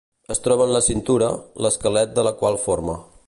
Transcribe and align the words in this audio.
Es 0.35 0.39
troba 0.45 0.65
en 0.69 0.73
la 0.75 0.81
cintura, 0.85 1.29
l'esquelet 1.65 2.17
de 2.17 2.27
la 2.31 2.37
qual 2.41 2.59
forma. 2.69 3.01